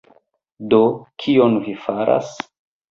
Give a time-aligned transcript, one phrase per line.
[0.71, 0.79] Do,
[1.25, 2.37] kion vi faras?